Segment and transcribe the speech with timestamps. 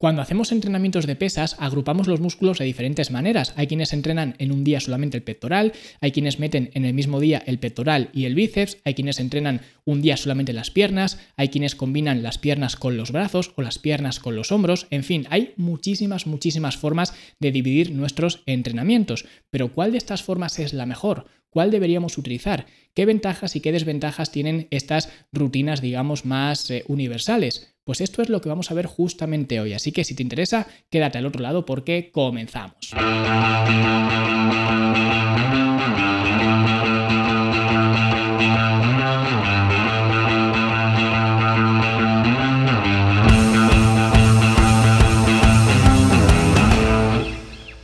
[0.00, 3.52] Cuando hacemos entrenamientos de pesas, agrupamos los músculos de diferentes maneras.
[3.56, 7.20] Hay quienes entrenan en un día solamente el pectoral, hay quienes meten en el mismo
[7.20, 11.50] día el pectoral y el bíceps, hay quienes entrenan un día solamente las piernas, hay
[11.50, 15.26] quienes combinan las piernas con los brazos o las piernas con los hombros, en fin,
[15.28, 19.26] hay muchísimas, muchísimas formas de dividir nuestros entrenamientos.
[19.50, 21.26] Pero ¿cuál de estas formas es la mejor?
[21.50, 22.66] ¿Cuál deberíamos utilizar?
[22.94, 27.74] ¿Qué ventajas y qué desventajas tienen estas rutinas, digamos, más eh, universales?
[27.84, 30.66] Pues esto es lo que vamos a ver justamente hoy, así que si te interesa,
[30.90, 32.90] quédate al otro lado porque comenzamos.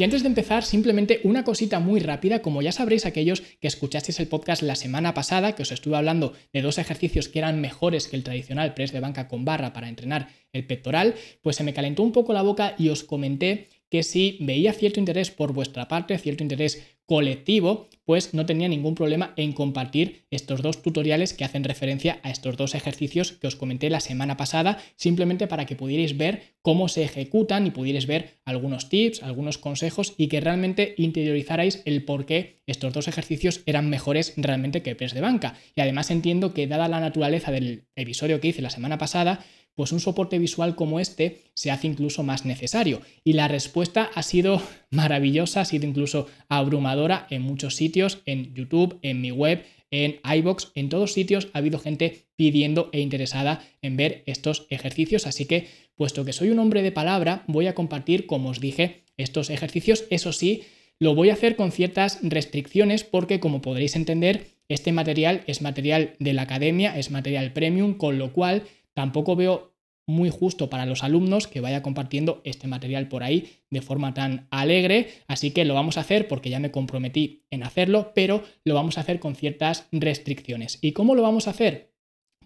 [0.06, 4.28] Antes de empezar, simplemente una cosita muy rápida, como ya sabréis aquellos que escuchasteis el
[4.28, 8.14] podcast la semana pasada, que os estuve hablando de dos ejercicios que eran mejores que
[8.14, 12.05] el tradicional press de banca con barra para entrenar el pectoral, pues se me calentó
[12.05, 16.19] un poco la boca y os comenté que si veía cierto interés por vuestra parte,
[16.19, 21.62] cierto interés colectivo, pues no tenía ningún problema en compartir estos dos tutoriales que hacen
[21.62, 26.17] referencia a estos dos ejercicios que os comenté la semana pasada, simplemente para que pudierais
[26.17, 31.83] ver cómo se ejecutan y pudierais ver algunos tips, algunos consejos y que realmente interiorizarais
[31.84, 35.55] el por qué estos dos ejercicios eran mejores realmente que press de banca.
[35.77, 39.45] Y además entiendo que dada la naturaleza del episodio que hice la semana pasada,
[39.77, 43.02] pues un soporte visual como este se hace incluso más necesario.
[43.22, 44.60] Y la respuesta ha sido
[44.91, 50.72] maravillosa, ha sido incluso abrumadora en muchos sitios, en YouTube, en mi web, en iBox,
[50.74, 55.27] en todos sitios ha habido gente pidiendo e interesada en ver estos ejercicios.
[55.27, 59.04] Así que, puesto que soy un hombre de palabra, voy a compartir, como os dije,
[59.16, 60.04] estos ejercicios.
[60.10, 60.62] Eso sí,
[60.98, 66.14] lo voy a hacer con ciertas restricciones porque, como podréis entender, este material es material
[66.19, 68.64] de la academia, es material premium, con lo cual
[68.97, 69.77] Tampoco veo
[70.08, 74.47] muy justo para los alumnos que vaya compartiendo este material por ahí de forma tan
[74.50, 78.75] alegre, así que lo vamos a hacer porque ya me comprometí en hacerlo, pero lo
[78.75, 80.78] vamos a hacer con ciertas restricciones.
[80.81, 81.93] ¿Y cómo lo vamos a hacer?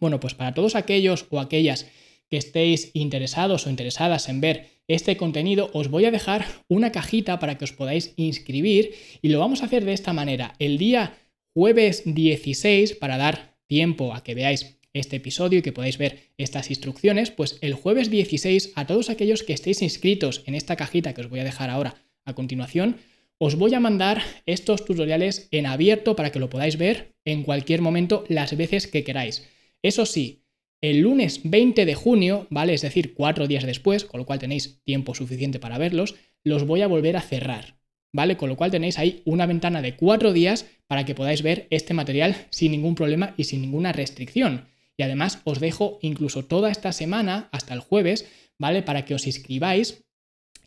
[0.01, 1.87] Bueno, pues para todos aquellos o aquellas
[2.29, 7.39] que estéis interesados o interesadas en ver este contenido, os voy a dejar una cajita
[7.39, 8.93] para que os podáis inscribir
[9.23, 10.55] y lo vamos a hacer de esta manera.
[10.59, 11.15] El día
[11.55, 16.71] jueves 16, para dar tiempo a que veáis este episodio y que podáis ver estas
[16.71, 21.21] instrucciones, pues el jueves 16 a todos aquellos que estéis inscritos en esta cajita que
[21.21, 22.97] os voy a dejar ahora a continuación,
[23.39, 27.81] os voy a mandar estos tutoriales en abierto para que lo podáis ver en cualquier
[27.81, 29.49] momento las veces que queráis.
[29.83, 30.45] Eso sí,
[30.83, 32.75] el lunes 20 de junio, ¿vale?
[32.75, 36.83] Es decir, cuatro días después, con lo cual tenéis tiempo suficiente para verlos, los voy
[36.83, 37.77] a volver a cerrar,
[38.13, 38.37] ¿vale?
[38.37, 41.95] Con lo cual tenéis ahí una ventana de cuatro días para que podáis ver este
[41.95, 44.69] material sin ningún problema y sin ninguna restricción.
[45.01, 48.29] Y además os dejo incluso toda esta semana, hasta el jueves,
[48.59, 48.83] ¿vale?
[48.83, 50.05] Para que os inscribáis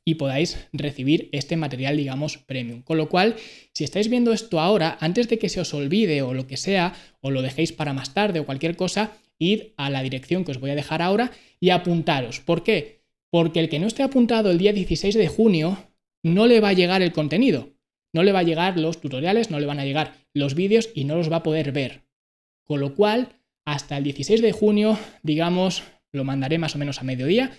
[0.03, 2.81] y podáis recibir este material, digamos, premium.
[2.81, 3.35] Con lo cual,
[3.75, 6.95] si estáis viendo esto ahora, antes de que se os olvide o lo que sea,
[7.21, 10.59] o lo dejéis para más tarde o cualquier cosa, id a la dirección que os
[10.59, 11.29] voy a dejar ahora
[11.59, 12.39] y apuntaros.
[12.39, 13.03] ¿Por qué?
[13.29, 15.77] Porque el que no esté apuntado el día 16 de junio,
[16.23, 17.69] no le va a llegar el contenido.
[18.11, 21.03] No le va a llegar los tutoriales, no le van a llegar los vídeos y
[21.03, 22.01] no los va a poder ver.
[22.65, 27.03] Con lo cual, hasta el 16 de junio, digamos, lo mandaré más o menos a
[27.03, 27.57] mediodía,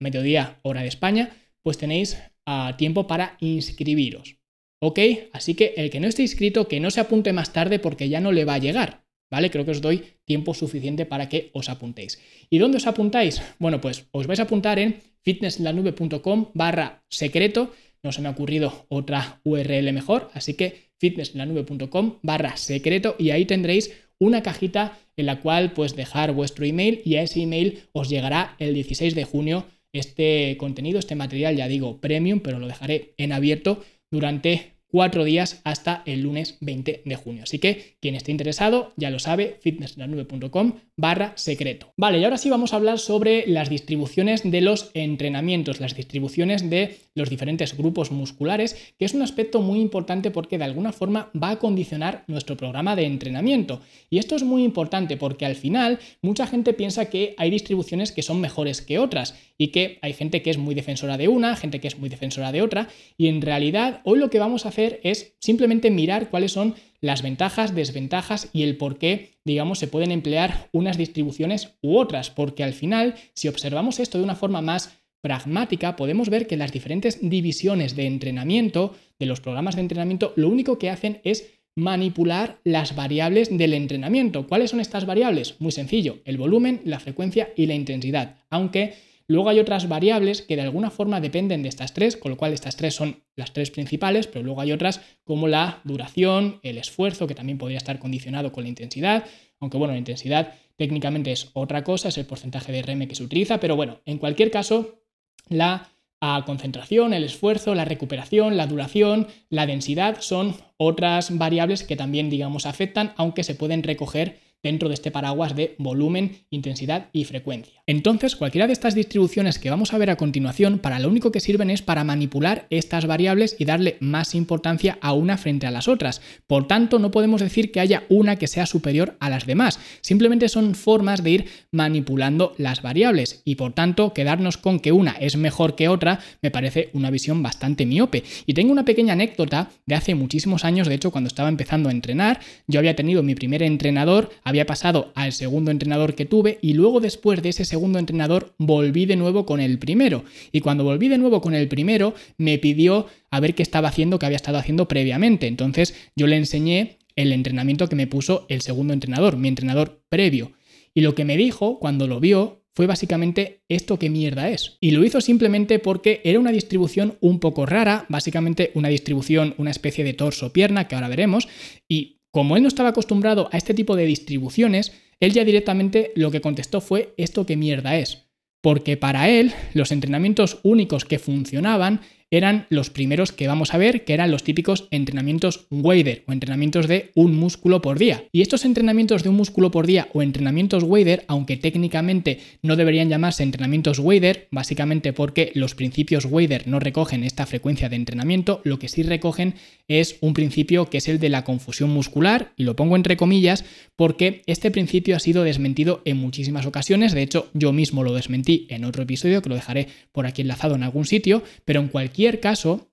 [0.00, 1.30] mediodía hora de España,
[1.62, 4.36] pues tenéis ah, tiempo para inscribiros.
[4.80, 5.00] ¿Ok?
[5.32, 8.20] Así que el que no esté inscrito, que no se apunte más tarde porque ya
[8.20, 9.04] no le va a llegar.
[9.28, 9.50] ¿Vale?
[9.50, 12.20] Creo que os doy tiempo suficiente para que os apuntéis.
[12.48, 13.42] ¿Y dónde os apuntáis?
[13.58, 17.72] Bueno, pues os vais a apuntar en fitnesslanube.com barra secreto.
[18.04, 23.46] No se me ha ocurrido otra URL mejor, así que fitnesslanube.com barra secreto y ahí
[23.46, 28.08] tendréis una cajita en la cual pues dejar vuestro email y a ese email os
[28.08, 33.14] llegará el 16 de junio este contenido, este material, ya digo, premium, pero lo dejaré
[33.16, 37.42] en abierto durante cuatro días hasta el lunes 20 de junio.
[37.42, 41.92] Así que quien esté interesado ya lo sabe, fitnesslanube.com barra secreto.
[41.96, 46.70] Vale, y ahora sí vamos a hablar sobre las distribuciones de los entrenamientos, las distribuciones
[46.70, 51.30] de los diferentes grupos musculares, que es un aspecto muy importante porque de alguna forma
[51.40, 53.80] va a condicionar nuestro programa de entrenamiento.
[54.08, 58.22] Y esto es muy importante porque al final mucha gente piensa que hay distribuciones que
[58.22, 61.80] son mejores que otras y que hay gente que es muy defensora de una, gente
[61.80, 65.34] que es muy defensora de otra, y en realidad hoy lo que vamos a es
[65.40, 70.68] simplemente mirar cuáles son las ventajas, desventajas y el por qué, digamos, se pueden emplear
[70.72, 75.96] unas distribuciones u otras, porque al final, si observamos esto de una forma más pragmática,
[75.96, 80.78] podemos ver que las diferentes divisiones de entrenamiento, de los programas de entrenamiento, lo único
[80.78, 84.46] que hacen es manipular las variables del entrenamiento.
[84.46, 85.56] ¿Cuáles son estas variables?
[85.58, 88.94] Muy sencillo, el volumen, la frecuencia y la intensidad, aunque
[89.28, 92.52] Luego hay otras variables que de alguna forma dependen de estas tres, con lo cual
[92.52, 97.26] estas tres son las tres principales, pero luego hay otras como la duración, el esfuerzo,
[97.26, 99.24] que también podría estar condicionado con la intensidad,
[99.58, 103.24] aunque bueno, la intensidad técnicamente es otra cosa, es el porcentaje de RM que se
[103.24, 105.02] utiliza, pero bueno, en cualquier caso,
[105.48, 105.88] la
[106.20, 112.30] ah, concentración, el esfuerzo, la recuperación, la duración, la densidad son otras variables que también,
[112.30, 117.82] digamos, afectan, aunque se pueden recoger dentro de este paraguas de volumen, intensidad y frecuencia.
[117.86, 121.40] Entonces, cualquiera de estas distribuciones que vamos a ver a continuación, para lo único que
[121.40, 125.86] sirven es para manipular estas variables y darle más importancia a una frente a las
[125.86, 126.20] otras.
[126.46, 129.78] Por tanto, no podemos decir que haya una que sea superior a las demás.
[130.00, 135.12] Simplemente son formas de ir manipulando las variables y por tanto quedarnos con que una
[135.12, 138.24] es mejor que otra me parece una visión bastante miope.
[138.46, 141.92] Y tengo una pequeña anécdota de hace muchísimos años, de hecho cuando estaba empezando a
[141.92, 146.72] entrenar, yo había tenido mi primer entrenador, había pasado al segundo entrenador que tuve y
[146.72, 150.24] luego después de ese segundo entrenador volví de nuevo con el primero.
[150.52, 154.18] Y cuando volví de nuevo con el primero me pidió a ver qué estaba haciendo,
[154.18, 155.48] qué había estado haciendo previamente.
[155.48, 160.52] Entonces yo le enseñé el entrenamiento que me puso el segundo entrenador, mi entrenador previo.
[160.94, 164.76] Y lo que me dijo cuando lo vio fue básicamente esto qué mierda es.
[164.80, 169.70] Y lo hizo simplemente porque era una distribución un poco rara, básicamente una distribución, una
[169.70, 171.48] especie de torso-pierna que ahora veremos,
[171.88, 176.30] y como él no estaba acostumbrado a este tipo de distribuciones, él ya directamente lo
[176.30, 178.26] que contestó fue esto qué mierda es.
[178.60, 184.04] Porque para él los entrenamientos únicos que funcionaban eran los primeros que vamos a ver,
[184.04, 188.24] que eran los típicos entrenamientos Wader o entrenamientos de un músculo por día.
[188.32, 193.08] Y estos entrenamientos de un músculo por día o entrenamientos Wader, aunque técnicamente no deberían
[193.08, 198.78] llamarse entrenamientos Wader, básicamente porque los principios Wader no recogen esta frecuencia de entrenamiento, lo
[198.78, 199.54] que sí recogen
[199.86, 203.64] es un principio que es el de la confusión muscular, y lo pongo entre comillas
[203.94, 208.66] porque este principio ha sido desmentido en muchísimas ocasiones, de hecho yo mismo lo desmentí
[208.68, 212.15] en otro episodio que lo dejaré por aquí enlazado en algún sitio, pero en cualquier
[212.16, 212.88] cualquier caso,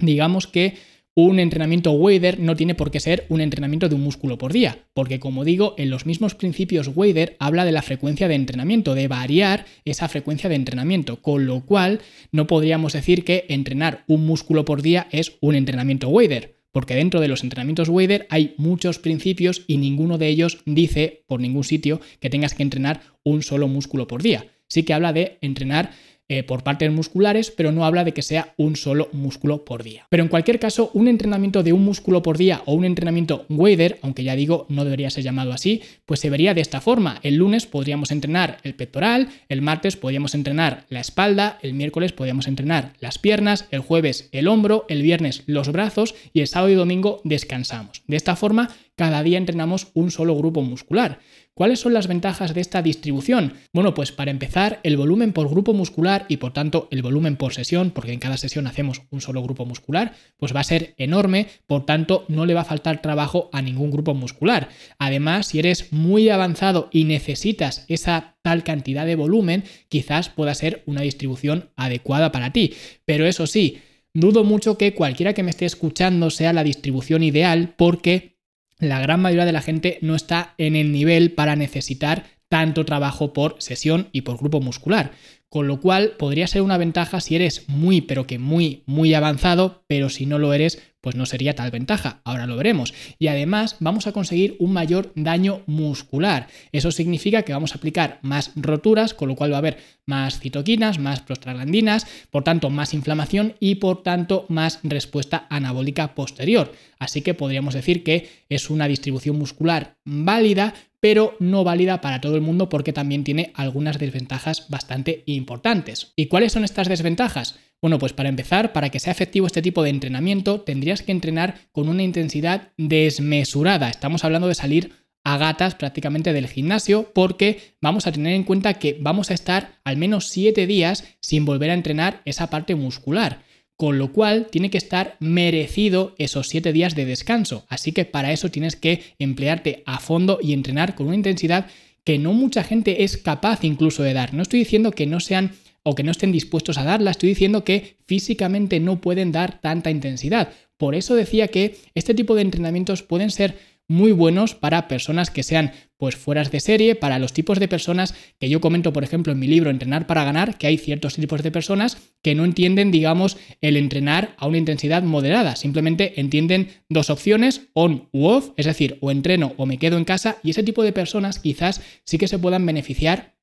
[0.00, 0.74] digamos que
[1.14, 4.78] un entrenamiento Wader no tiene por qué ser un entrenamiento de un músculo por día,
[4.94, 9.06] porque como digo, en los mismos principios Wader habla de la frecuencia de entrenamiento, de
[9.06, 12.00] variar esa frecuencia de entrenamiento, con lo cual
[12.32, 17.20] no podríamos decir que entrenar un músculo por día es un entrenamiento Wader, porque dentro
[17.20, 22.00] de los entrenamientos Wader hay muchos principios y ninguno de ellos dice por ningún sitio
[22.18, 24.48] que tengas que entrenar un solo músculo por día.
[24.66, 25.92] Sí que habla de entrenar
[26.28, 30.06] eh, por partes musculares, pero no habla de que sea un solo músculo por día.
[30.10, 33.98] Pero en cualquier caso, un entrenamiento de un músculo por día o un entrenamiento wader,
[34.02, 37.20] aunque ya digo, no debería ser llamado así, pues se vería de esta forma.
[37.22, 42.48] El lunes podríamos entrenar el pectoral, el martes podríamos entrenar la espalda, el miércoles podríamos
[42.48, 46.74] entrenar las piernas, el jueves el hombro, el viernes los brazos y el sábado y
[46.74, 48.02] domingo descansamos.
[48.06, 51.18] De esta forma, cada día entrenamos un solo grupo muscular.
[51.56, 53.52] ¿Cuáles son las ventajas de esta distribución?
[53.72, 57.54] Bueno, pues para empezar, el volumen por grupo muscular y por tanto el volumen por
[57.54, 61.46] sesión, porque en cada sesión hacemos un solo grupo muscular, pues va a ser enorme,
[61.68, 64.68] por tanto no le va a faltar trabajo a ningún grupo muscular.
[64.98, 70.82] Además, si eres muy avanzado y necesitas esa tal cantidad de volumen, quizás pueda ser
[70.86, 72.74] una distribución adecuada para ti.
[73.04, 73.78] Pero eso sí,
[74.12, 78.33] dudo mucho que cualquiera que me esté escuchando sea la distribución ideal porque
[78.78, 83.32] la gran mayoría de la gente no está en el nivel para necesitar tanto trabajo
[83.32, 85.12] por sesión y por grupo muscular.
[85.54, 89.84] Con lo cual podría ser una ventaja si eres muy, pero que muy, muy avanzado,
[89.86, 92.22] pero si no lo eres, pues no sería tal ventaja.
[92.24, 92.92] Ahora lo veremos.
[93.20, 96.48] Y además vamos a conseguir un mayor daño muscular.
[96.72, 100.40] Eso significa que vamos a aplicar más roturas, con lo cual va a haber más
[100.40, 106.72] citoquinas, más prostaglandinas, por tanto más inflamación y por tanto más respuesta anabólica posterior.
[106.98, 112.34] Así que podríamos decir que es una distribución muscular válida, pero no válida para todo
[112.34, 116.14] el mundo porque también tiene algunas desventajas bastante importantes.
[116.16, 117.58] ¿Y cuáles son estas desventajas?
[117.82, 121.56] Bueno, pues para empezar, para que sea efectivo este tipo de entrenamiento, tendrías que entrenar
[121.72, 123.90] con una intensidad desmesurada.
[123.90, 124.92] Estamos hablando de salir
[125.24, 129.80] a gatas prácticamente del gimnasio porque vamos a tener en cuenta que vamos a estar
[129.84, 133.42] al menos 7 días sin volver a entrenar esa parte muscular
[133.76, 137.66] con lo cual tiene que estar merecido esos 7 días de descanso.
[137.68, 141.66] Así que para eso tienes que emplearte a fondo y entrenar con una intensidad
[142.04, 144.34] que no mucha gente es capaz incluso de dar.
[144.34, 145.52] No estoy diciendo que no sean
[145.82, 149.90] o que no estén dispuestos a darla, estoy diciendo que físicamente no pueden dar tanta
[149.90, 150.52] intensidad.
[150.76, 155.42] Por eso decía que este tipo de entrenamientos pueden ser muy buenos para personas que
[155.42, 159.32] sean pues fueras de serie, para los tipos de personas que yo comento, por ejemplo,
[159.32, 162.90] en mi libro Entrenar para ganar, que hay ciertos tipos de personas que no entienden,
[162.90, 168.66] digamos, el entrenar a una intensidad moderada, simplemente entienden dos opciones, on u off, es
[168.66, 172.18] decir, o entreno o me quedo en casa, y ese tipo de personas quizás sí
[172.18, 173.33] que se puedan beneficiar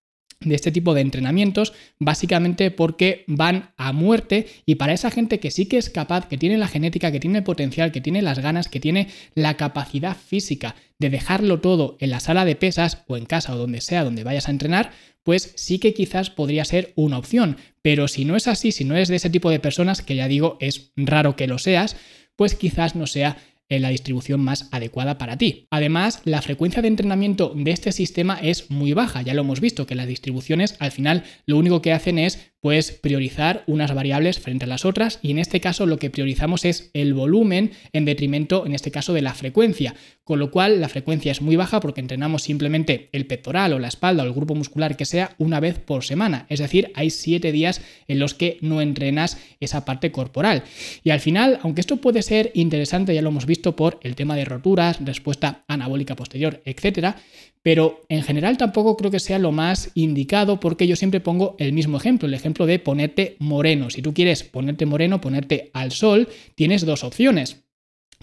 [0.43, 5.51] de este tipo de entrenamientos, básicamente porque van a muerte y para esa gente que
[5.51, 8.39] sí que es capaz, que tiene la genética, que tiene el potencial, que tiene las
[8.39, 13.17] ganas, que tiene la capacidad física de dejarlo todo en la sala de pesas o
[13.17, 14.91] en casa o donde sea donde vayas a entrenar,
[15.23, 17.57] pues sí que quizás podría ser una opción.
[17.81, 20.27] Pero si no es así, si no es de ese tipo de personas, que ya
[20.27, 21.95] digo, es raro que lo seas,
[22.35, 23.37] pues quizás no sea
[23.79, 25.67] la distribución más adecuada para ti.
[25.69, 29.85] Además, la frecuencia de entrenamiento de este sistema es muy baja, ya lo hemos visto,
[29.85, 34.65] que las distribuciones al final lo único que hacen es pues priorizar unas variables frente
[34.65, 38.65] a las otras y en este caso lo que priorizamos es el volumen en detrimento,
[38.65, 42.01] en este caso, de la frecuencia, con lo cual la frecuencia es muy baja porque
[42.01, 45.79] entrenamos simplemente el pectoral o la espalda o el grupo muscular que sea una vez
[45.79, 50.63] por semana, es decir, hay siete días en los que no entrenas esa parte corporal.
[51.03, 54.35] Y al final, aunque esto puede ser interesante, ya lo hemos visto por el tema
[54.35, 57.17] de roturas, respuesta anabólica posterior, etcétera,
[57.63, 61.73] pero en general tampoco creo que sea lo más indicado porque yo siempre pongo el
[61.73, 63.89] mismo ejemplo, el ejemplo de ponerte moreno.
[63.89, 67.63] Si tú quieres ponerte moreno, ponerte al sol, tienes dos opciones.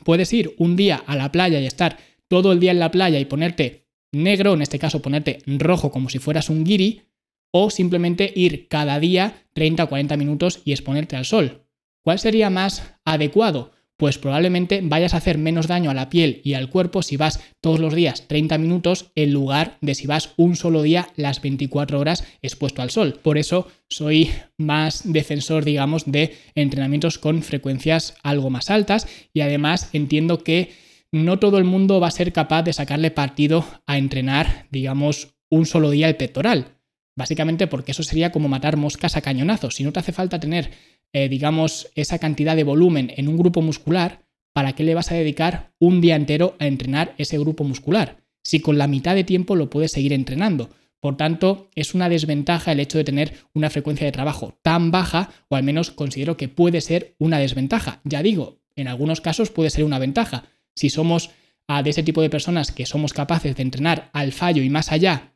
[0.04, 3.18] Puedes ir un día a la playa y estar todo el día en la playa
[3.18, 7.02] y ponerte negro, en este caso ponerte rojo como si fueras un guiri,
[7.50, 11.64] o simplemente ir cada día 30 o 40 minutos y exponerte al sol.
[12.04, 13.72] ¿Cuál sería más adecuado?
[13.98, 17.40] Pues probablemente vayas a hacer menos daño a la piel y al cuerpo si vas
[17.60, 21.98] todos los días 30 minutos en lugar de si vas un solo día las 24
[21.98, 23.18] horas expuesto al sol.
[23.22, 29.90] Por eso soy más defensor, digamos, de entrenamientos con frecuencias algo más altas y además
[29.92, 30.70] entiendo que
[31.10, 35.66] no todo el mundo va a ser capaz de sacarle partido a entrenar, digamos, un
[35.66, 36.76] solo día el pectoral.
[37.16, 39.74] Básicamente porque eso sería como matar moscas a cañonazos.
[39.74, 40.70] Si no te hace falta tener
[41.12, 44.22] eh, digamos, esa cantidad de volumen en un grupo muscular,
[44.52, 48.18] ¿para qué le vas a dedicar un día entero a entrenar ese grupo muscular?
[48.42, 50.70] Si con la mitad de tiempo lo puedes seguir entrenando.
[51.00, 55.30] Por tanto, es una desventaja el hecho de tener una frecuencia de trabajo tan baja,
[55.48, 58.00] o al menos considero que puede ser una desventaja.
[58.04, 60.44] Ya digo, en algunos casos puede ser una ventaja.
[60.74, 61.30] Si somos
[61.68, 64.90] a de ese tipo de personas que somos capaces de entrenar al fallo y más
[64.90, 65.34] allá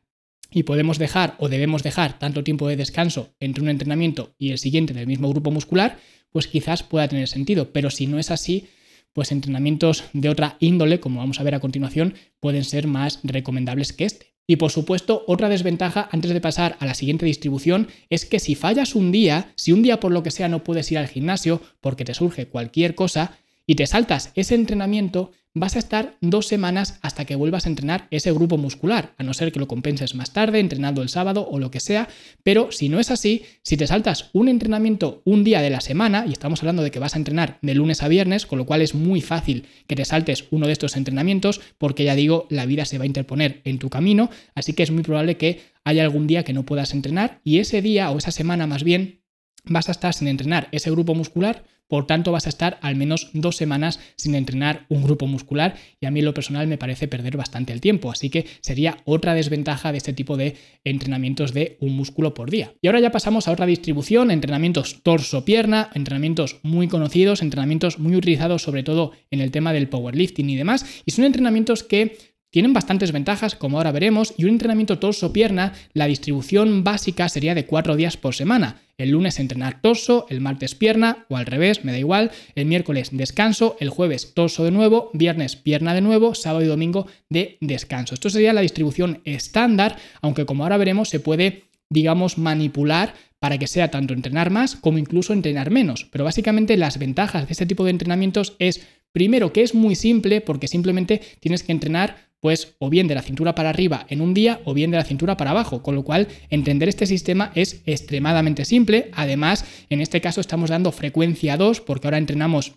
[0.53, 4.59] y podemos dejar o debemos dejar tanto tiempo de descanso entre un entrenamiento y el
[4.59, 5.97] siguiente del mismo grupo muscular,
[6.31, 7.71] pues quizás pueda tener sentido.
[7.71, 8.67] Pero si no es así,
[9.13, 13.93] pues entrenamientos de otra índole, como vamos a ver a continuación, pueden ser más recomendables
[13.93, 14.33] que este.
[14.45, 18.55] Y por supuesto, otra desventaja antes de pasar a la siguiente distribución es que si
[18.55, 21.61] fallas un día, si un día por lo que sea no puedes ir al gimnasio
[21.79, 26.97] porque te surge cualquier cosa y te saltas ese entrenamiento, vas a estar dos semanas
[27.01, 30.33] hasta que vuelvas a entrenar ese grupo muscular, a no ser que lo compenses más
[30.33, 32.07] tarde, entrenando el sábado o lo que sea,
[32.41, 36.25] pero si no es así, si te saltas un entrenamiento un día de la semana,
[36.27, 38.81] y estamos hablando de que vas a entrenar de lunes a viernes, con lo cual
[38.81, 42.85] es muy fácil que te saltes uno de estos entrenamientos, porque ya digo, la vida
[42.85, 46.27] se va a interponer en tu camino, así que es muy probable que haya algún
[46.27, 49.21] día que no puedas entrenar y ese día o esa semana más bien
[49.65, 53.29] vas a estar sin entrenar ese grupo muscular, por tanto vas a estar al menos
[53.33, 57.37] dos semanas sin entrenar un grupo muscular y a mí lo personal me parece perder
[57.37, 61.95] bastante el tiempo, así que sería otra desventaja de este tipo de entrenamientos de un
[61.95, 62.73] músculo por día.
[62.81, 68.61] Y ahora ya pasamos a otra distribución, entrenamientos torso-pierna, entrenamientos muy conocidos, entrenamientos muy utilizados
[68.61, 73.11] sobre todo en el tema del powerlifting y demás, y son entrenamientos que tienen bastantes
[73.11, 78.15] ventajas, como ahora veremos, y un entrenamiento torso-pierna, la distribución básica sería de cuatro días
[78.15, 78.79] por semana.
[78.99, 82.29] El lunes entrenar torso, el martes pierna, o al revés, me da igual.
[82.53, 87.07] El miércoles descanso, el jueves torso de nuevo, viernes pierna de nuevo, sábado y domingo
[87.27, 88.13] de descanso.
[88.13, 93.65] Esto sería la distribución estándar, aunque como ahora veremos se puede, digamos, manipular para que
[93.65, 96.05] sea tanto entrenar más como incluso entrenar menos.
[96.11, 100.39] Pero básicamente las ventajas de este tipo de entrenamientos es, primero, que es muy simple
[100.39, 104.33] porque simplemente tienes que entrenar pues o bien de la cintura para arriba en un
[104.33, 107.81] día o bien de la cintura para abajo, con lo cual entender este sistema es
[107.85, 109.11] extremadamente simple.
[109.13, 112.73] Además, en este caso estamos dando frecuencia 2 porque ahora entrenamos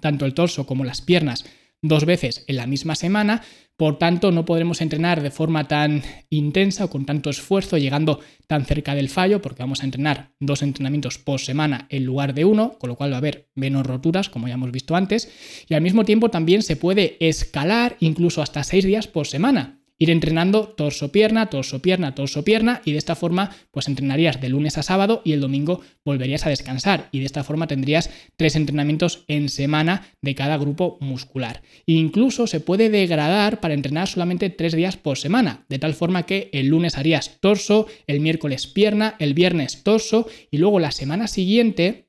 [0.00, 1.44] tanto el torso como las piernas
[1.82, 3.42] dos veces en la misma semana,
[3.76, 8.64] por tanto no podremos entrenar de forma tan intensa o con tanto esfuerzo, llegando tan
[8.64, 12.78] cerca del fallo, porque vamos a entrenar dos entrenamientos por semana en lugar de uno,
[12.78, 15.30] con lo cual va a haber menos roturas, como ya hemos visto antes,
[15.68, 20.10] y al mismo tiempo también se puede escalar incluso hasta seis días por semana ir
[20.10, 25.32] entrenando torso-pierna, torso-pierna, torso-pierna y de esta forma pues entrenarías de lunes a sábado y
[25.32, 30.34] el domingo volverías a descansar y de esta forma tendrías tres entrenamientos en semana de
[30.34, 31.62] cada grupo muscular.
[31.86, 36.24] E incluso se puede degradar para entrenar solamente tres días por semana, de tal forma
[36.24, 41.28] que el lunes harías torso, el miércoles pierna, el viernes torso y luego la semana
[41.28, 42.06] siguiente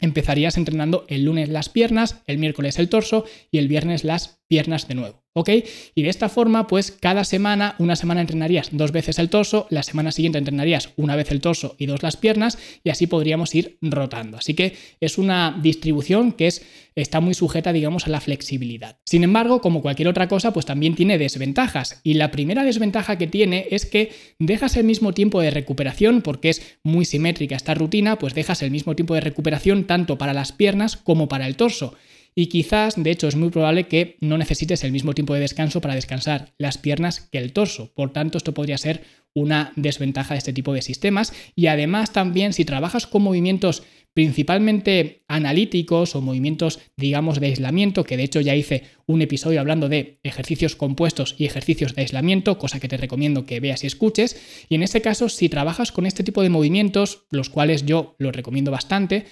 [0.00, 4.88] empezarías entrenando el lunes las piernas, el miércoles el torso y el viernes las piernas
[4.88, 5.21] de nuevo.
[5.34, 5.50] ¿Ok?
[5.94, 9.82] Y de esta forma, pues cada semana, una semana entrenarías dos veces el torso, la
[9.82, 13.78] semana siguiente entrenarías una vez el torso y dos las piernas, y así podríamos ir
[13.80, 14.38] rotando.
[14.38, 18.98] Así que es una distribución que es, está muy sujeta, digamos, a la flexibilidad.
[19.06, 22.00] Sin embargo, como cualquier otra cosa, pues también tiene desventajas.
[22.02, 26.50] Y la primera desventaja que tiene es que dejas el mismo tiempo de recuperación, porque
[26.50, 30.52] es muy simétrica esta rutina, pues dejas el mismo tiempo de recuperación tanto para las
[30.52, 31.94] piernas como para el torso
[32.34, 35.80] y quizás, de hecho, es muy probable que no necesites el mismo tiempo de descanso
[35.80, 37.92] para descansar las piernas que el torso.
[37.94, 39.02] Por tanto, esto podría ser
[39.34, 43.82] una desventaja de este tipo de sistemas y además también si trabajas con movimientos
[44.14, 49.88] principalmente analíticos o movimientos, digamos, de aislamiento, que de hecho ya hice un episodio hablando
[49.88, 54.36] de ejercicios compuestos y ejercicios de aislamiento, cosa que te recomiendo que veas y escuches.
[54.68, 58.36] Y en este caso, si trabajas con este tipo de movimientos, los cuales yo los
[58.36, 59.24] recomiendo bastante,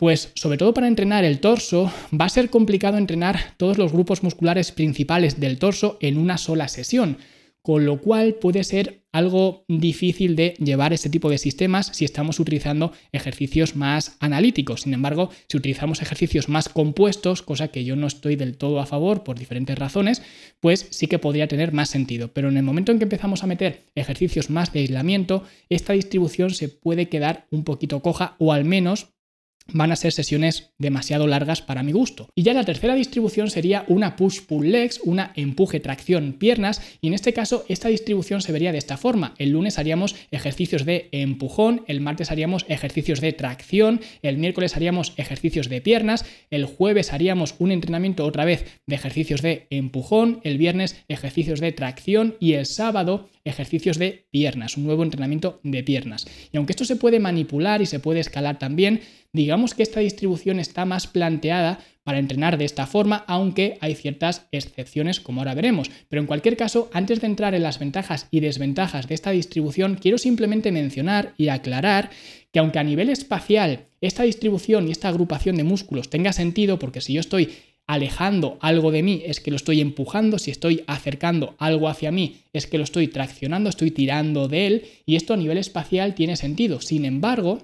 [0.00, 4.22] pues sobre todo para entrenar el torso va a ser complicado entrenar todos los grupos
[4.22, 7.18] musculares principales del torso en una sola sesión,
[7.60, 12.40] con lo cual puede ser algo difícil de llevar este tipo de sistemas si estamos
[12.40, 14.82] utilizando ejercicios más analíticos.
[14.82, 18.86] Sin embargo, si utilizamos ejercicios más compuestos, cosa que yo no estoy del todo a
[18.86, 20.22] favor por diferentes razones,
[20.60, 22.32] pues sí que podría tener más sentido.
[22.32, 26.54] Pero en el momento en que empezamos a meter ejercicios más de aislamiento, esta distribución
[26.54, 29.08] se puede quedar un poquito coja o al menos
[29.72, 32.28] van a ser sesiones demasiado largas para mi gusto.
[32.34, 37.32] Y ya la tercera distribución sería una push-pull legs, una empuje-tracción piernas, y en este
[37.32, 39.34] caso esta distribución se vería de esta forma.
[39.38, 45.12] El lunes haríamos ejercicios de empujón, el martes haríamos ejercicios de tracción, el miércoles haríamos
[45.16, 50.58] ejercicios de piernas, el jueves haríamos un entrenamiento otra vez de ejercicios de empujón, el
[50.58, 56.26] viernes ejercicios de tracción y el sábado ejercicios de piernas, un nuevo entrenamiento de piernas.
[56.52, 59.00] Y aunque esto se puede manipular y se puede escalar también,
[59.32, 64.48] digamos que esta distribución está más planteada para entrenar de esta forma, aunque hay ciertas
[64.52, 65.90] excepciones como ahora veremos.
[66.08, 69.96] Pero en cualquier caso, antes de entrar en las ventajas y desventajas de esta distribución,
[70.00, 72.10] quiero simplemente mencionar y aclarar
[72.52, 77.00] que aunque a nivel espacial esta distribución y esta agrupación de músculos tenga sentido, porque
[77.00, 77.50] si yo estoy
[77.90, 82.36] alejando algo de mí es que lo estoy empujando, si estoy acercando algo hacia mí
[82.52, 86.36] es que lo estoy traccionando, estoy tirando de él y esto a nivel espacial tiene
[86.36, 86.80] sentido.
[86.80, 87.58] Sin embargo,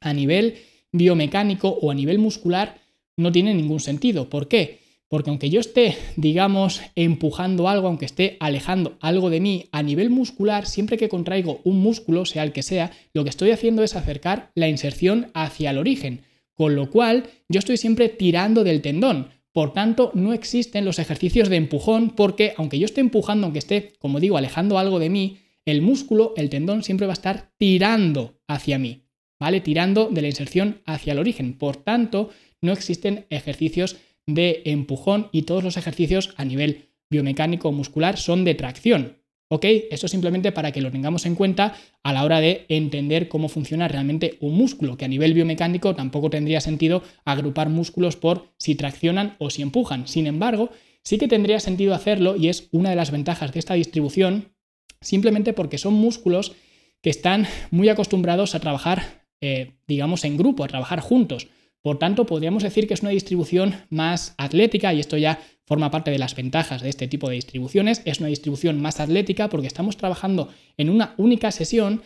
[0.00, 0.54] a nivel
[0.90, 2.78] biomecánico o a nivel muscular
[3.18, 4.30] no tiene ningún sentido.
[4.30, 4.78] ¿Por qué?
[5.06, 10.08] Porque aunque yo esté, digamos, empujando algo, aunque esté alejando algo de mí, a nivel
[10.08, 13.96] muscular, siempre que contraigo un músculo, sea el que sea, lo que estoy haciendo es
[13.96, 16.22] acercar la inserción hacia el origen.
[16.54, 19.37] Con lo cual, yo estoy siempre tirando del tendón.
[19.58, 23.94] Por tanto, no existen los ejercicios de empujón porque aunque yo esté empujando, aunque esté,
[23.98, 28.38] como digo, alejando algo de mí, el músculo, el tendón, siempre va a estar tirando
[28.46, 29.08] hacia mí,
[29.40, 29.60] ¿vale?
[29.60, 31.58] Tirando de la inserción hacia el origen.
[31.58, 32.30] Por tanto,
[32.62, 33.96] no existen ejercicios
[34.28, 39.17] de empujón y todos los ejercicios a nivel biomecánico muscular son de tracción.
[39.50, 39.64] ¿Ok?
[39.90, 43.88] Esto simplemente para que lo tengamos en cuenta a la hora de entender cómo funciona
[43.88, 49.36] realmente un músculo, que a nivel biomecánico tampoco tendría sentido agrupar músculos por si traccionan
[49.38, 50.06] o si empujan.
[50.06, 50.70] Sin embargo,
[51.02, 54.52] sí que tendría sentido hacerlo y es una de las ventajas de esta distribución,
[55.00, 56.52] simplemente porque son músculos
[57.00, 61.48] que están muy acostumbrados a trabajar, eh, digamos, en grupo, a trabajar juntos.
[61.80, 66.10] Por tanto, podríamos decir que es una distribución más atlética y esto ya forma parte
[66.10, 68.00] de las ventajas de este tipo de distribuciones.
[68.06, 72.02] Es una distribución más atlética porque estamos trabajando en una única sesión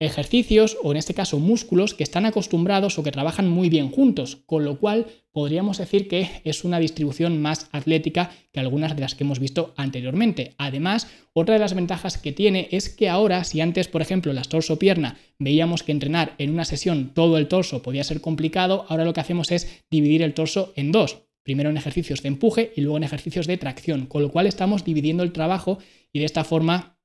[0.00, 4.36] ejercicios o en este caso músculos que están acostumbrados o que trabajan muy bien juntos,
[4.46, 9.14] con lo cual podríamos decir que es una distribución más atlética que algunas de las
[9.14, 10.54] que hemos visto anteriormente.
[10.58, 14.48] Además, otra de las ventajas que tiene es que ahora, si antes, por ejemplo, las
[14.48, 19.12] torso-pierna veíamos que entrenar en una sesión todo el torso podía ser complicado, ahora lo
[19.12, 21.18] que hacemos es dividir el torso en dos.
[21.44, 24.84] Primero en ejercicios de empuje y luego en ejercicios de tracción, con lo cual estamos
[24.84, 25.78] dividiendo el trabajo
[26.12, 26.98] y de esta forma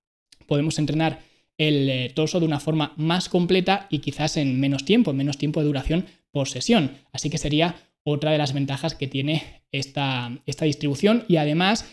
[0.47, 1.19] podemos entrenar
[1.57, 5.37] el eh, torso de una forma más completa y quizás en menos tiempo, en menos
[5.37, 6.97] tiempo de duración por sesión.
[7.11, 11.85] Así que sería otra de las ventajas que tiene esta, esta distribución y además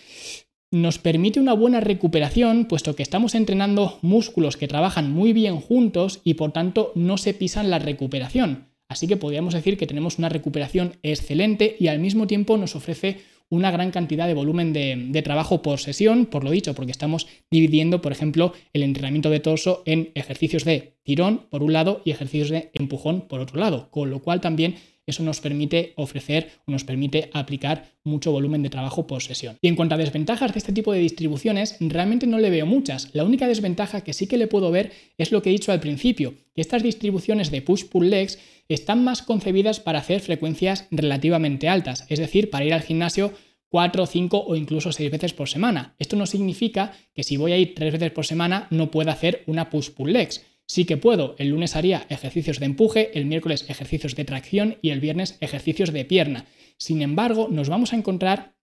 [0.70, 6.20] nos permite una buena recuperación, puesto que estamos entrenando músculos que trabajan muy bien juntos
[6.22, 8.68] y por tanto no se pisan la recuperación.
[8.88, 13.18] Así que podríamos decir que tenemos una recuperación excelente y al mismo tiempo nos ofrece
[13.49, 18.03] una gran cantidad de volumen de, trabajo por sesión, por lo dicho, porque estamos dividiendo,
[18.03, 22.51] por ejemplo, el entrenamiento de torso en ejercicios de tirón por un lado y ejercicios
[22.51, 26.83] de empujón por otro lado, con lo cual también eso nos permite ofrecer o nos
[26.83, 29.57] permite aplicar mucho volumen de trabajo por sesión.
[29.62, 33.14] Y en cuanto a desventajas de este tipo de distribuciones, realmente no le veo muchas.
[33.14, 35.79] La única desventaja que sí que le puedo ver es lo que he dicho al
[35.79, 38.38] principio, que estas distribuciones de push-pull legs
[38.74, 43.33] están más concebidas para hacer frecuencias relativamente altas, es decir, para ir al gimnasio
[43.68, 45.94] cuatro, cinco o incluso seis veces por semana.
[45.98, 49.42] Esto no significa que si voy a ir tres veces por semana no pueda hacer
[49.46, 50.44] una push-pull legs.
[50.66, 51.37] Sí que puedo.
[51.38, 55.92] El lunes haría ejercicios de empuje, el miércoles ejercicios de tracción y el viernes ejercicios
[55.92, 56.46] de pierna.
[56.79, 58.57] Sin embargo, nos vamos a encontrar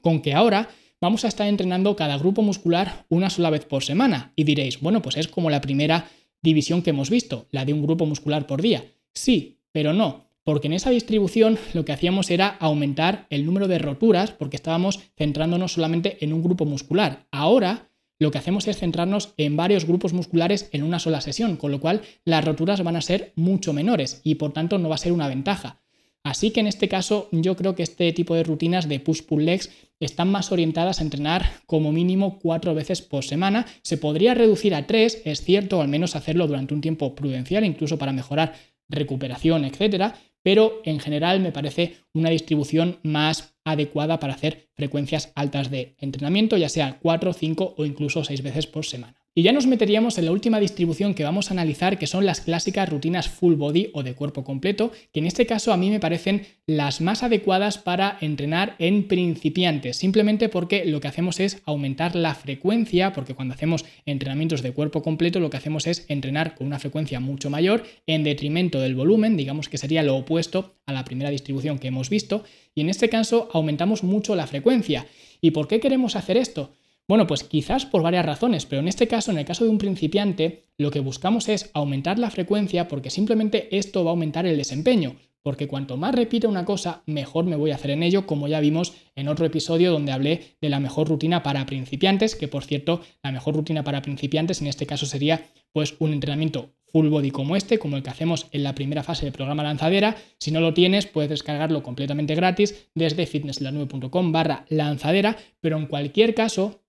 [0.00, 4.32] con que ahora vamos a estar entrenando cada grupo muscular una sola vez por semana.
[4.34, 6.08] Y diréis, bueno, pues es como la primera
[6.42, 8.84] división que hemos visto, la de un grupo muscular por día.
[9.14, 13.78] Sí, pero no, porque en esa distribución lo que hacíamos era aumentar el número de
[13.78, 17.26] roturas porque estábamos centrándonos solamente en un grupo muscular.
[17.30, 21.72] Ahora lo que hacemos es centrarnos en varios grupos musculares en una sola sesión, con
[21.72, 24.98] lo cual las roturas van a ser mucho menores y por tanto no va a
[24.98, 25.82] ser una ventaja.
[26.24, 29.70] Así que en este caso yo creo que este tipo de rutinas de push-pull legs
[29.98, 33.66] están más orientadas a entrenar como mínimo cuatro veces por semana.
[33.82, 37.64] Se podría reducir a tres, es cierto, o al menos hacerlo durante un tiempo prudencial,
[37.64, 38.54] incluso para mejorar
[38.92, 45.70] recuperación, etcétera, pero en general me parece una distribución más adecuada para hacer frecuencias altas
[45.70, 49.21] de entrenamiento, ya sea 4, 5 o incluso 6 veces por semana.
[49.34, 52.42] Y ya nos meteríamos en la última distribución que vamos a analizar, que son las
[52.42, 56.00] clásicas rutinas full body o de cuerpo completo, que en este caso a mí me
[56.00, 62.14] parecen las más adecuadas para entrenar en principiantes, simplemente porque lo que hacemos es aumentar
[62.14, 66.66] la frecuencia, porque cuando hacemos entrenamientos de cuerpo completo lo que hacemos es entrenar con
[66.66, 71.06] una frecuencia mucho mayor en detrimento del volumen, digamos que sería lo opuesto a la
[71.06, 75.06] primera distribución que hemos visto, y en este caso aumentamos mucho la frecuencia.
[75.40, 76.74] ¿Y por qué queremos hacer esto?
[77.08, 79.78] Bueno, pues quizás por varias razones, pero en este caso, en el caso de un
[79.78, 84.56] principiante, lo que buscamos es aumentar la frecuencia porque simplemente esto va a aumentar el
[84.56, 88.46] desempeño, porque cuanto más repito una cosa, mejor me voy a hacer en ello, como
[88.48, 92.64] ya vimos en otro episodio donde hablé de la mejor rutina para principiantes, que por
[92.64, 97.30] cierto, la mejor rutina para principiantes en este caso sería pues un entrenamiento full body
[97.30, 100.16] como este, como el que hacemos en la primera fase del programa lanzadera.
[100.38, 106.34] Si no lo tienes, puedes descargarlo completamente gratis desde fitnesslanube.com barra lanzadera, pero en cualquier
[106.34, 106.81] caso,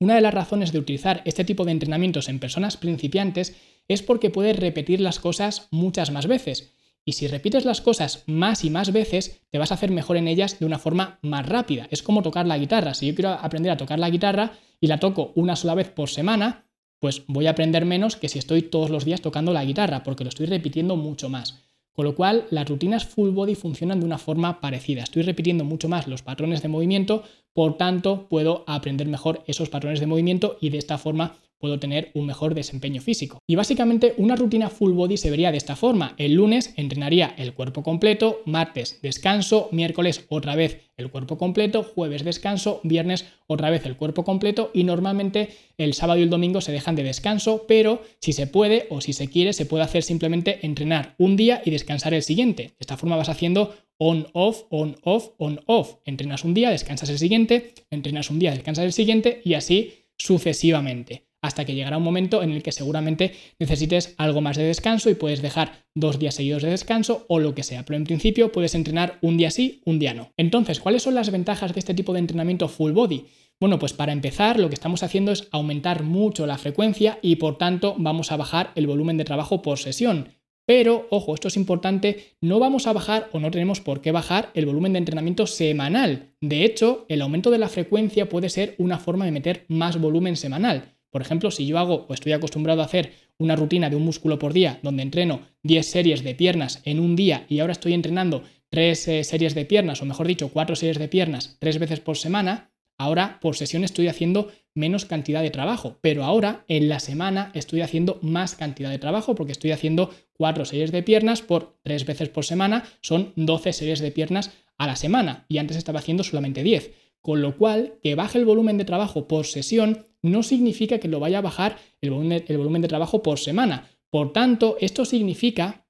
[0.00, 3.54] una de las razones de utilizar este tipo de entrenamientos en personas principiantes
[3.86, 6.72] es porque puedes repetir las cosas muchas más veces.
[7.04, 10.28] Y si repites las cosas más y más veces, te vas a hacer mejor en
[10.28, 11.86] ellas de una forma más rápida.
[11.90, 12.94] Es como tocar la guitarra.
[12.94, 16.08] Si yo quiero aprender a tocar la guitarra y la toco una sola vez por
[16.08, 16.66] semana,
[16.98, 20.24] pues voy a aprender menos que si estoy todos los días tocando la guitarra, porque
[20.24, 21.69] lo estoy repitiendo mucho más.
[21.92, 25.02] Con lo cual, las rutinas full body funcionan de una forma parecida.
[25.02, 30.00] Estoy repitiendo mucho más los patrones de movimiento, por tanto, puedo aprender mejor esos patrones
[30.00, 33.38] de movimiento y de esta forma puedo tener un mejor desempeño físico.
[33.46, 36.14] Y básicamente una rutina full body se vería de esta forma.
[36.16, 42.24] El lunes entrenaría el cuerpo completo, martes descanso, miércoles otra vez el cuerpo completo, jueves
[42.24, 46.72] descanso, viernes otra vez el cuerpo completo y normalmente el sábado y el domingo se
[46.72, 50.64] dejan de descanso, pero si se puede o si se quiere se puede hacer simplemente
[50.66, 52.62] entrenar un día y descansar el siguiente.
[52.64, 55.96] De esta forma vas haciendo on-off, on-off, on-off.
[56.04, 61.29] Entrenas un día, descansas el siguiente, entrenas un día, descansas el siguiente y así sucesivamente
[61.42, 65.14] hasta que llegará un momento en el que seguramente necesites algo más de descanso y
[65.14, 68.74] puedes dejar dos días seguidos de descanso o lo que sea, pero en principio puedes
[68.74, 70.32] entrenar un día sí, un día no.
[70.36, 73.26] Entonces, ¿cuáles son las ventajas de este tipo de entrenamiento full body?
[73.60, 77.58] Bueno, pues para empezar lo que estamos haciendo es aumentar mucho la frecuencia y por
[77.58, 80.28] tanto vamos a bajar el volumen de trabajo por sesión.
[80.66, 84.50] Pero, ojo, esto es importante, no vamos a bajar o no tenemos por qué bajar
[84.54, 86.32] el volumen de entrenamiento semanal.
[86.40, 90.36] De hecho, el aumento de la frecuencia puede ser una forma de meter más volumen
[90.36, 90.94] semanal.
[91.10, 94.38] Por ejemplo, si yo hago o estoy acostumbrado a hacer una rutina de un músculo
[94.38, 98.44] por día donde entreno 10 series de piernas en un día y ahora estoy entrenando
[98.70, 102.16] 3 eh, series de piernas, o mejor dicho, 4 series de piernas 3 veces por
[102.16, 107.50] semana, ahora por sesión estoy haciendo menos cantidad de trabajo, pero ahora en la semana
[107.54, 112.06] estoy haciendo más cantidad de trabajo porque estoy haciendo 4 series de piernas por 3
[112.06, 116.22] veces por semana, son 12 series de piernas a la semana y antes estaba haciendo
[116.22, 116.92] solamente 10.
[117.22, 121.20] Con lo cual, que baje el volumen de trabajo por sesión no significa que lo
[121.20, 123.88] vaya a bajar el volumen, de trabajo por semana.
[124.10, 125.86] Por tanto, esto significa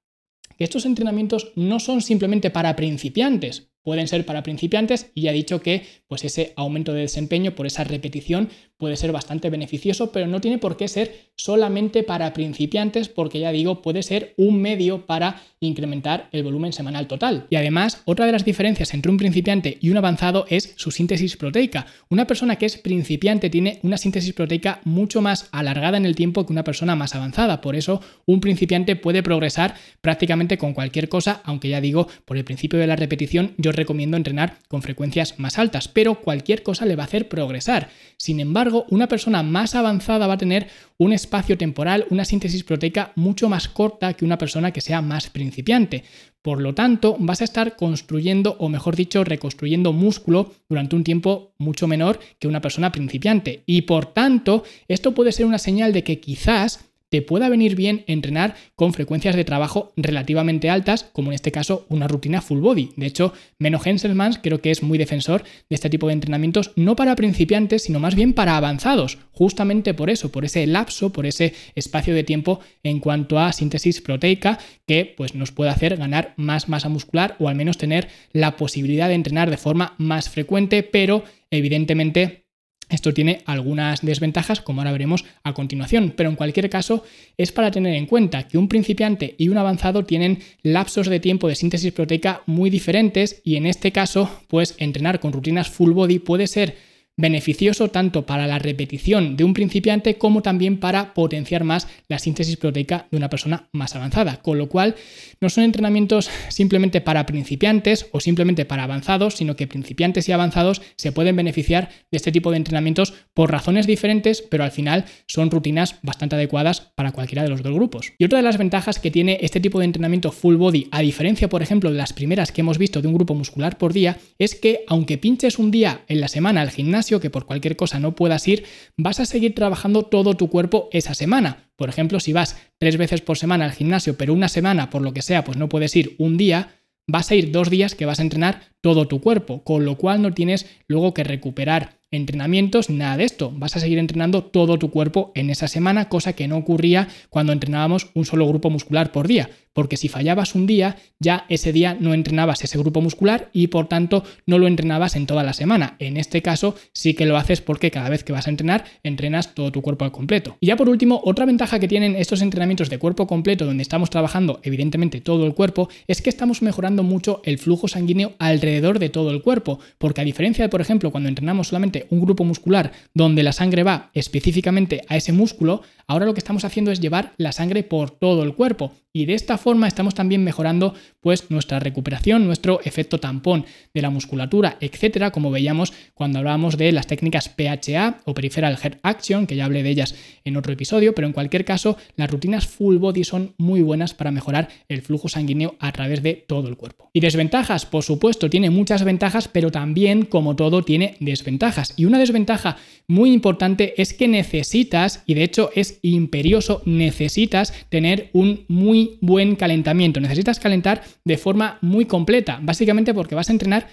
[0.57, 5.35] que estos entrenamientos no son simplemente para principiantes, pueden ser para principiantes y ya he
[5.35, 10.27] dicho que pues ese aumento de desempeño por esa repetición puede ser bastante beneficioso, pero
[10.27, 15.05] no tiene por qué ser solamente para principiantes porque ya digo, puede ser un medio
[15.05, 17.45] para incrementar el volumen semanal total.
[17.49, 21.37] Y además, otra de las diferencias entre un principiante y un avanzado es su síntesis
[21.37, 21.85] proteica.
[22.09, 26.45] Una persona que es principiante tiene una síntesis proteica mucho más alargada en el tiempo
[26.45, 31.41] que una persona más avanzada, por eso un principiante puede progresar prácticamente con cualquier cosa,
[31.45, 35.57] aunque ya digo, por el principio de la repetición yo recomiendo entrenar con frecuencias más
[35.57, 37.89] altas, pero cualquier cosa le va a hacer progresar.
[38.17, 43.11] Sin embargo, una persona más avanzada va a tener un espacio temporal, una síntesis proteica
[43.15, 46.03] mucho más corta que una persona que sea más principiante.
[46.41, 51.53] Por lo tanto, vas a estar construyendo, o mejor dicho, reconstruyendo músculo durante un tiempo
[51.59, 53.61] mucho menor que una persona principiante.
[53.67, 58.05] Y por tanto, esto puede ser una señal de que quizás te pueda venir bien
[58.07, 62.91] entrenar con frecuencias de trabajo relativamente altas, como en este caso una rutina full body.
[62.95, 66.95] De hecho, Meno Henselmans creo que es muy defensor de este tipo de entrenamientos, no
[66.95, 71.53] para principiantes, sino más bien para avanzados, justamente por eso, por ese lapso, por ese
[71.75, 76.69] espacio de tiempo en cuanto a síntesis proteica que pues, nos puede hacer ganar más
[76.69, 81.25] masa muscular o al menos tener la posibilidad de entrenar de forma más frecuente, pero
[81.49, 82.45] evidentemente
[82.91, 87.03] esto tiene algunas desventajas, como ahora veremos a continuación, pero en cualquier caso
[87.37, 91.47] es para tener en cuenta que un principiante y un avanzado tienen lapsos de tiempo
[91.47, 96.19] de síntesis proteica muy diferentes y en este caso, pues entrenar con rutinas full body
[96.19, 96.90] puede ser
[97.21, 102.57] beneficioso tanto para la repetición de un principiante como también para potenciar más la síntesis
[102.57, 104.41] proteica de una persona más avanzada.
[104.41, 104.95] Con lo cual,
[105.39, 110.81] no son entrenamientos simplemente para principiantes o simplemente para avanzados, sino que principiantes y avanzados
[110.97, 115.51] se pueden beneficiar de este tipo de entrenamientos por razones diferentes, pero al final son
[115.51, 118.13] rutinas bastante adecuadas para cualquiera de los dos grupos.
[118.17, 121.49] Y otra de las ventajas que tiene este tipo de entrenamiento full body, a diferencia,
[121.49, 124.55] por ejemplo, de las primeras que hemos visto de un grupo muscular por día, es
[124.55, 128.15] que aunque pinches un día en la semana al gimnasio, que por cualquier cosa no
[128.15, 128.63] puedas ir,
[128.97, 131.69] vas a seguir trabajando todo tu cuerpo esa semana.
[131.75, 135.13] Por ejemplo, si vas tres veces por semana al gimnasio, pero una semana, por lo
[135.13, 136.75] que sea, pues no puedes ir un día,
[137.07, 140.21] vas a ir dos días que vas a entrenar todo tu cuerpo, con lo cual
[140.21, 143.51] no tienes luego que recuperar entrenamientos, nada de esto.
[143.55, 147.53] Vas a seguir entrenando todo tu cuerpo en esa semana, cosa que no ocurría cuando
[147.53, 151.97] entrenábamos un solo grupo muscular por día porque si fallabas un día, ya ese día
[151.99, 155.95] no entrenabas ese grupo muscular y por tanto no lo entrenabas en toda la semana.
[155.99, 159.53] En este caso sí que lo haces porque cada vez que vas a entrenar, entrenas
[159.55, 160.57] todo tu cuerpo al completo.
[160.59, 164.09] Y ya por último, otra ventaja que tienen estos entrenamientos de cuerpo completo donde estamos
[164.09, 169.09] trabajando evidentemente todo el cuerpo es que estamos mejorando mucho el flujo sanguíneo alrededor de
[169.09, 172.91] todo el cuerpo, porque a diferencia de por ejemplo cuando entrenamos solamente un grupo muscular
[173.13, 177.33] donde la sangre va específicamente a ese músculo, ahora lo que estamos haciendo es llevar
[177.37, 181.79] la sangre por todo el cuerpo y de esta forma estamos también mejorando pues nuestra
[181.79, 187.47] recuperación, nuestro efecto tampón de la musculatura, etcétera, como veíamos cuando hablábamos de las técnicas
[187.49, 191.33] PHA o Peripheral Head Action, que ya hablé de ellas en otro episodio, pero en
[191.33, 195.91] cualquier caso, las rutinas full body son muy buenas para mejorar el flujo sanguíneo a
[195.91, 197.09] través de todo el cuerpo.
[197.13, 201.93] Y desventajas, por supuesto, tiene muchas ventajas, pero también, como todo, tiene desventajas.
[201.97, 208.29] Y una desventaja muy importante es que necesitas, y de hecho es imperioso, necesitas tener
[208.33, 210.19] un muy buen calentamiento.
[210.19, 213.87] Necesitas calentar de forma muy completa, básicamente porque vas a entrenar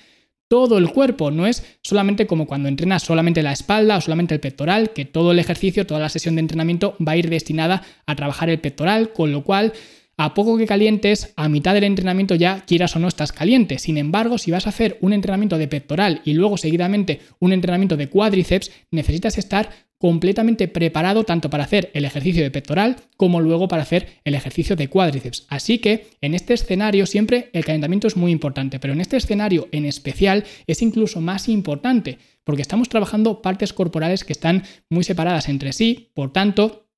[0.48, 4.40] todo el cuerpo, no es solamente como cuando entrenas solamente la espalda o solamente el
[4.40, 8.16] pectoral, que todo el ejercicio, toda la sesión de entrenamiento va a ir destinada a
[8.16, 9.74] trabajar el pectoral, con lo cual
[10.16, 13.78] a poco que calientes, a mitad del entrenamiento ya quieras o no estás caliente.
[13.78, 17.96] Sin embargo, si vas a hacer un entrenamiento de pectoral y luego seguidamente un entrenamiento
[17.96, 23.68] de cuádriceps, necesitas estar completamente preparado tanto para hacer el ejercicio de pectoral como luego
[23.68, 25.46] para hacer el ejercicio de cuádriceps.
[25.48, 29.68] Así que en este escenario siempre el calentamiento es muy importante, pero en este escenario
[29.72, 35.48] en especial es incluso más importante porque estamos trabajando partes corporales que están muy separadas
[35.50, 36.88] entre sí, por tanto,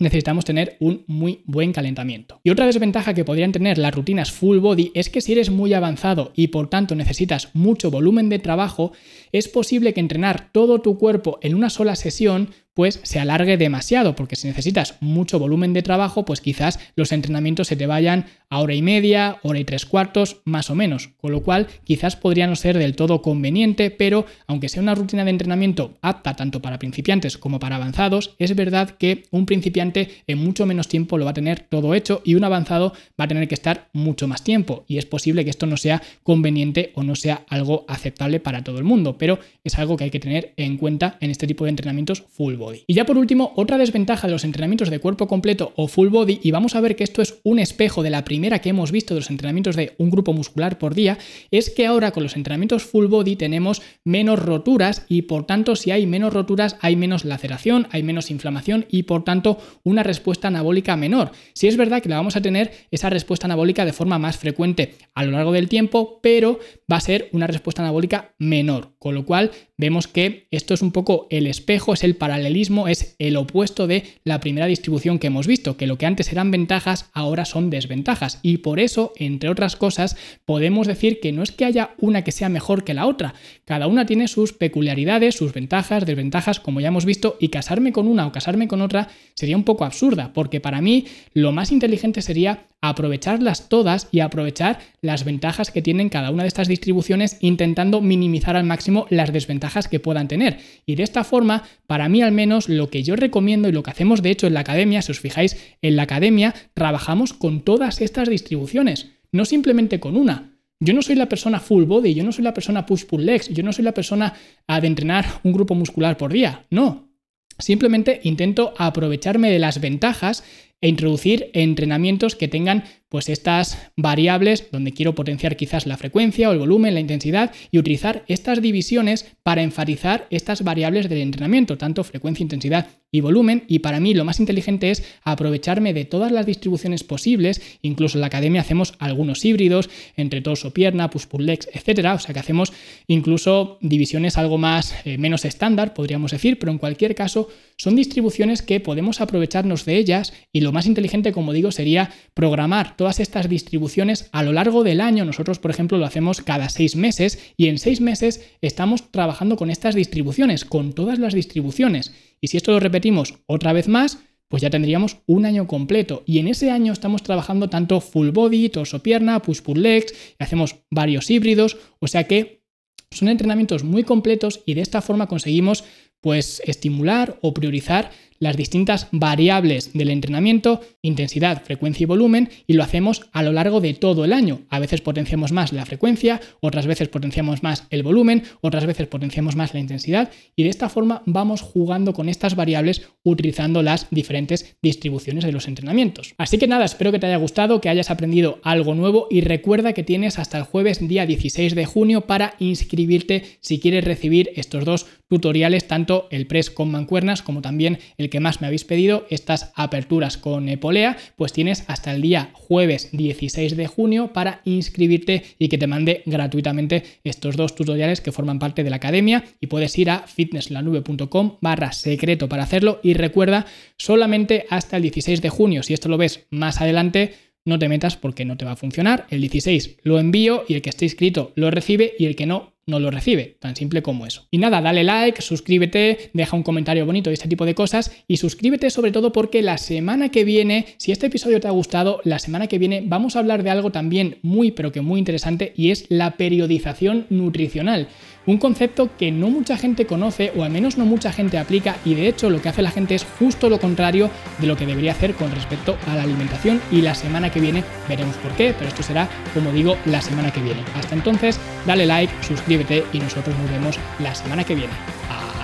[0.00, 2.40] necesitamos tener un muy buen calentamiento.
[2.42, 5.74] Y otra desventaja que podrían tener las rutinas full body es que si eres muy
[5.74, 8.92] avanzado y por tanto necesitas mucho volumen de trabajo,
[9.32, 14.14] es posible que entrenar todo tu cuerpo en una sola sesión pues se alargue demasiado,
[14.14, 18.60] porque si necesitas mucho volumen de trabajo, pues quizás los entrenamientos se te vayan a
[18.60, 22.46] hora y media, hora y tres cuartos, más o menos, con lo cual quizás podría
[22.46, 26.78] no ser del todo conveniente, pero aunque sea una rutina de entrenamiento apta tanto para
[26.78, 31.32] principiantes como para avanzados, es verdad que un principiante en mucho menos tiempo lo va
[31.32, 34.84] a tener todo hecho y un avanzado va a tener que estar mucho más tiempo
[34.88, 38.78] y es posible que esto no sea conveniente o no sea algo aceptable para todo
[38.78, 41.70] el mundo, pero es algo que hay que tener en cuenta en este tipo de
[41.70, 42.82] entrenamientos full body.
[42.88, 46.40] Y ya por último, otra desventaja de los entrenamientos de cuerpo completo o full body,
[46.42, 49.14] y vamos a ver que esto es un espejo de la primera que hemos visto
[49.14, 51.18] de los entrenamientos de un grupo muscular por día,
[51.50, 55.90] es que ahora con los entrenamientos full body tenemos menos roturas y por tanto si
[55.90, 60.96] hay menos roturas hay menos laceración, hay menos inflamación y por tanto una respuesta anabólica
[60.96, 61.32] menor.
[61.52, 64.94] Si es verdad que la vamos a tener esa respuesta anabólica de forma más frecuente
[65.14, 66.58] a lo largo del tiempo, pero
[66.90, 71.26] va a ser una respuesta anabólica menor, lo cual vemos que esto es un poco
[71.30, 75.76] el espejo, es el paralelismo es el opuesto de la primera distribución que hemos visto,
[75.76, 78.38] que lo que antes eran ventajas ahora son desventajas.
[78.42, 82.32] Y por eso, entre otras cosas, podemos decir que no es que haya una que
[82.32, 83.34] sea mejor que la otra.
[83.64, 88.06] Cada una tiene sus peculiaridades, sus ventajas, desventajas, como ya hemos visto, y casarme con
[88.06, 92.22] una o casarme con otra sería un poco absurda, porque para mí lo más inteligente
[92.22, 98.00] sería aprovecharlas todas y aprovechar las ventajas que tienen cada una de estas distribuciones intentando
[98.00, 100.58] minimizar al máximo las desventajas que puedan tener.
[100.86, 103.90] Y de esta forma, para mí al menos, lo que yo recomiendo y lo que
[103.90, 108.00] hacemos de hecho en la academia, si os fijáis, en la academia trabajamos con todas
[108.00, 110.56] estas distribuciones, no simplemente con una.
[110.82, 113.62] Yo no soy la persona full body, yo no soy la persona push-pull legs, yo
[113.62, 114.32] no soy la persona
[114.66, 117.10] de entrenar un grupo muscular por día, no.
[117.58, 120.42] Simplemente intento aprovecharme de las ventajas
[120.80, 126.52] e introducir entrenamientos que tengan pues estas variables donde quiero potenciar quizás la frecuencia o
[126.52, 132.04] el volumen, la intensidad y utilizar estas divisiones para enfatizar estas variables del entrenamiento, tanto
[132.04, 133.64] frecuencia, intensidad y volumen.
[133.66, 137.60] Y para mí lo más inteligente es aprovecharme de todas las distribuciones posibles.
[137.82, 142.14] Incluso en la academia hacemos algunos híbridos entre torso, pierna, push pull legs, etcétera.
[142.14, 142.72] O sea que hacemos
[143.08, 148.62] incluso divisiones algo más eh, menos estándar, podríamos decir, pero en cualquier caso son distribuciones
[148.62, 153.48] que podemos aprovecharnos de ellas y lo más inteligente, como digo, sería programar todas estas
[153.48, 155.24] distribuciones a lo largo del año.
[155.24, 159.70] Nosotros, por ejemplo, lo hacemos cada seis meses y en seis meses estamos trabajando con
[159.70, 162.12] estas distribuciones, con todas las distribuciones.
[162.42, 166.24] Y si esto lo repetimos otra vez más, pues ya tendríamos un año completo.
[166.26, 170.76] Y en ese año estamos trabajando tanto full body, torso pierna, push pull legs, hacemos
[170.90, 172.64] varios híbridos, o sea que
[173.10, 175.84] son entrenamientos muy completos y de esta forma conseguimos
[176.20, 182.82] pues estimular o priorizar las distintas variables del entrenamiento, intensidad, frecuencia y volumen, y lo
[182.82, 184.62] hacemos a lo largo de todo el año.
[184.70, 189.56] A veces potenciamos más la frecuencia, otras veces potenciamos más el volumen, otras veces potenciamos
[189.56, 194.76] más la intensidad, y de esta forma vamos jugando con estas variables utilizando las diferentes
[194.80, 196.34] distribuciones de los entrenamientos.
[196.38, 199.92] Así que nada, espero que te haya gustado, que hayas aprendido algo nuevo y recuerda
[199.92, 204.86] que tienes hasta el jueves día 16 de junio para inscribirte si quieres recibir estos
[204.86, 209.26] dos tutoriales, tanto el press con mancuernas como también el que más me habéis pedido,
[209.28, 215.42] estas aperturas con polea, pues tienes hasta el día jueves 16 de junio para inscribirte
[215.58, 219.66] y que te mande gratuitamente estos dos tutoriales que forman parte de la academia y
[219.66, 223.66] puedes ir a fitnesslanube.com barra secreto para hacerlo y recuerda
[223.96, 228.16] solamente hasta el 16 de junio, si esto lo ves más adelante, no te metas
[228.16, 229.26] porque no te va a funcionar.
[229.30, 232.74] El 16 lo envío y el que esté inscrito lo recibe y el que no
[232.90, 234.46] no lo recibe, tan simple como eso.
[234.50, 238.36] Y nada, dale like, suscríbete, deja un comentario bonito y este tipo de cosas y
[238.36, 242.38] suscríbete sobre todo porque la semana que viene, si este episodio te ha gustado, la
[242.38, 245.90] semana que viene vamos a hablar de algo también muy pero que muy interesante y
[245.90, 248.08] es la periodización nutricional.
[248.46, 252.14] Un concepto que no mucha gente conoce o al menos no mucha gente aplica y
[252.14, 255.12] de hecho lo que hace la gente es justo lo contrario de lo que debería
[255.12, 258.88] hacer con respecto a la alimentación y la semana que viene veremos por qué, pero
[258.88, 260.82] esto será como digo la semana que viene.
[260.96, 264.92] Hasta entonces, dale like, suscríbete y nosotros nos vemos la semana que viene.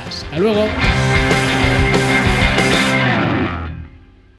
[0.06, 0.66] Hasta luego.